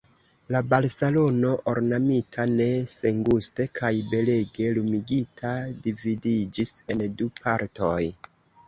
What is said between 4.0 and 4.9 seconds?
belege